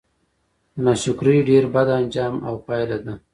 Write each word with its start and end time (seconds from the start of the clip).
د 0.75 0.75
ناشکرۍ 0.85 1.37
ډير 1.49 1.63
بد 1.73 1.87
آنجام 1.99 2.35
او 2.47 2.55
پايله 2.65 2.97
ده 3.05 3.13